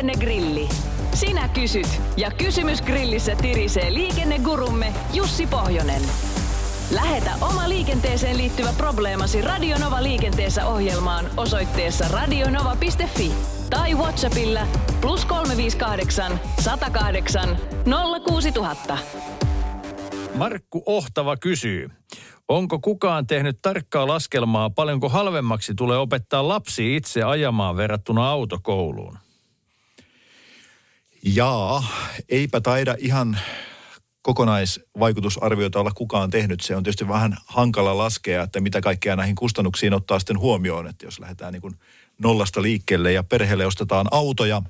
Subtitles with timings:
[0.00, 0.68] Liikennegrilli.
[1.14, 6.02] Sinä kysyt ja kysymys grillissä tirisee liikennegurumme Jussi Pohjonen.
[6.90, 13.32] Lähetä oma liikenteeseen liittyvä probleemasi Radionova liikenteessä ohjelmaan osoitteessa radionova.fi
[13.70, 14.60] tai Whatsappilla
[15.00, 17.58] plus 358 108
[18.26, 18.98] 06000.
[20.34, 21.90] Markku Ohtava kysyy,
[22.48, 29.18] onko kukaan tehnyt tarkkaa laskelmaa, paljonko halvemmaksi tulee opettaa lapsi itse ajamaan verrattuna autokouluun?
[31.24, 31.84] Jaa,
[32.28, 33.38] eipä taida ihan
[34.22, 36.60] kokonaisvaikutusarvioita olla kukaan tehnyt.
[36.60, 40.86] Se on tietysti vähän hankala laskea, että mitä kaikkea näihin kustannuksiin ottaa sitten huomioon.
[40.86, 41.74] Että jos lähdetään niin kuin
[42.18, 44.62] nollasta liikkeelle ja perheelle ostetaan autoja,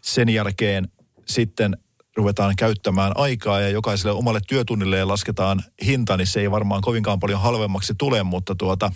[0.00, 0.88] sen jälkeen
[1.26, 1.76] sitten
[2.16, 7.40] ruvetaan käyttämään aikaa ja jokaiselle omalle työtunnille lasketaan hinta, niin se ei varmaan kovinkaan paljon
[7.40, 8.92] halvemmaksi tule, mutta tuota,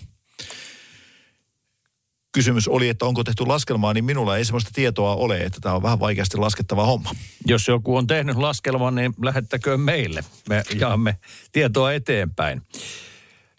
[2.35, 5.83] kysymys oli, että onko tehty laskelmaa, niin minulla ei sellaista tietoa ole, että tämä on
[5.83, 7.11] vähän vaikeasti laskettava homma.
[7.47, 10.25] Jos joku on tehnyt laskelman, niin lähettäköön meille.
[10.49, 11.19] Me jaamme
[11.53, 12.63] tietoa eteenpäin.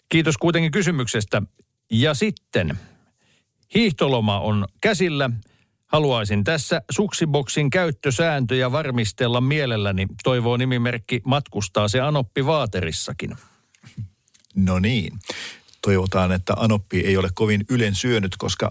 [0.08, 1.42] Kiitos kuitenkin kysymyksestä.
[1.90, 2.78] Ja sitten,
[3.74, 5.30] hiihtoloma on käsillä.
[5.86, 10.06] Haluaisin tässä suksiboksin käyttösääntöjä varmistella mielelläni.
[10.24, 13.36] Toivoo nimimerkki matkustaa se Anoppi Vaaterissakin.
[14.54, 15.18] No niin.
[15.82, 18.70] Toivotaan, että Anoppi ei ole kovin ylen syönyt, koska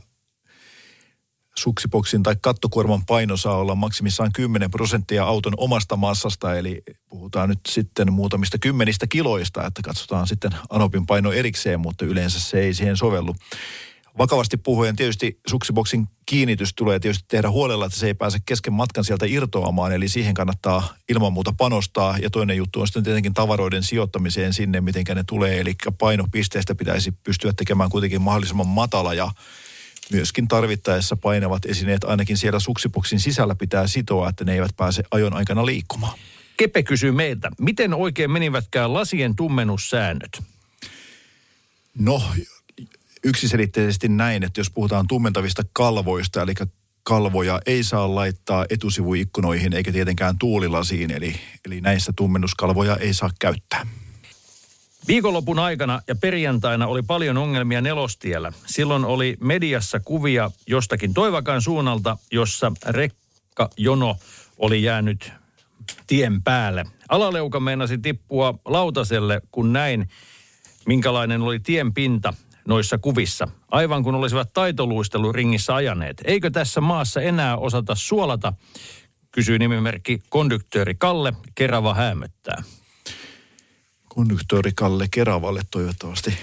[1.56, 7.60] suksipoksin tai kattokuorman paino saa olla maksimissaan 10 prosenttia auton omasta massasta, eli puhutaan nyt
[7.70, 12.98] sitten muutamista kymmenistä kiloista, että katsotaan sitten Anopin paino erikseen, mutta yleensä se ei siihen
[12.98, 13.36] sovellu.
[14.18, 19.04] Vakavasti puhuen tietysti suksiboksin kiinnitys tulee tietysti tehdä huolella, että se ei pääse kesken matkan
[19.04, 22.18] sieltä irtoamaan, eli siihen kannattaa ilman muuta panostaa.
[22.18, 27.12] Ja toinen juttu on sitten tietenkin tavaroiden sijoittamiseen sinne, miten ne tulee, eli painopisteestä pitäisi
[27.12, 29.32] pystyä tekemään kuitenkin mahdollisimman matala ja
[30.12, 35.34] myöskin tarvittaessa painavat esineet ainakin siellä suksipoksin sisällä pitää sitoa, että ne eivät pääse ajon
[35.34, 36.18] aikana liikkumaan.
[36.58, 40.44] Kepe kysyy meiltä, miten oikein menivätkään lasien tummennussäännöt?
[42.00, 42.22] No,
[43.26, 46.54] yksiselitteisesti näin, että jos puhutaan tummentavista kalvoista, eli
[47.04, 51.36] kalvoja ei saa laittaa etusivuikkunoihin eikä tietenkään tuulilasiin, eli,
[51.66, 53.88] eli näissä tummennuskalvoja ei saa käyttää.
[55.08, 58.54] Viikonlopun aikana ja perjantaina oli paljon ongelmia nelostiellä.
[58.66, 64.18] Silloin oli mediassa kuvia jostakin Toivakan suunnalta, jossa rekkajono
[64.58, 65.32] oli jäänyt
[66.08, 66.86] tien päälle.
[67.10, 70.10] Alaleuka meinasi tippua lautaselle, kun näin,
[70.86, 72.34] minkälainen oli tien pinta
[72.68, 73.48] noissa kuvissa.
[73.72, 76.22] Aivan kun olisivat taitoluisteluringissä ajaneet.
[76.26, 78.54] Eikö tässä maassa enää osata suolata,
[79.32, 82.64] kysyy nimimerkki konduktööri Kalle, Kerava hämöttää.
[84.10, 86.34] Konduktööri Kalle Keravalle toivottavasti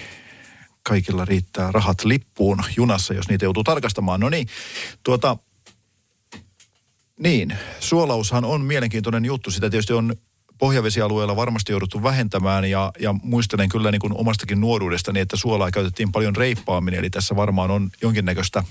[0.83, 4.19] kaikilla riittää rahat lippuun junassa, jos niitä joutuu tarkastamaan.
[4.19, 4.47] No niin,
[5.03, 5.37] tuota,
[7.19, 9.51] niin, suolaushan on mielenkiintoinen juttu.
[9.51, 10.15] Sitä tietysti on
[10.63, 16.11] pohjavesialueella varmasti jouduttu vähentämään ja, ja muistelen kyllä niin kuin omastakin nuoruudestani, että suolaa käytettiin
[16.11, 18.63] paljon reippaammin, eli tässä varmaan on jonkinnäköistä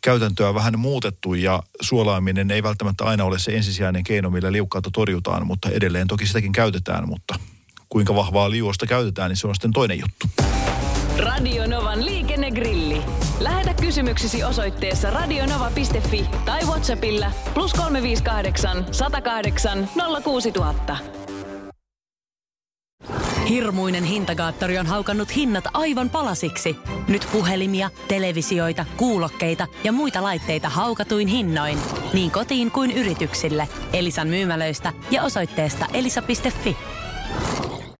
[0.00, 5.46] käytäntöä vähän muutettu ja suolaaminen ei välttämättä aina ole se ensisijainen keino, millä liukkautta torjutaan,
[5.46, 7.34] mutta edelleen toki sitäkin käytetään, mutta
[7.88, 10.26] kuinka vahvaa liuosta käytetään, niin se on sitten toinen juttu.
[11.18, 13.02] Radio Novan liikennegrilli.
[13.40, 19.88] Lähetä kysymyksesi osoitteessa radionova.fi tai Whatsappilla plus 358 108
[20.24, 20.96] 06000.
[23.48, 26.76] Hirmuinen hintakaattori on haukannut hinnat aivan palasiksi.
[27.08, 31.78] Nyt puhelimia, televisioita, kuulokkeita ja muita laitteita haukatuin hinnoin.
[32.12, 33.68] Niin kotiin kuin yrityksille.
[33.92, 36.76] Elisan myymälöistä ja osoitteesta elisa.fi.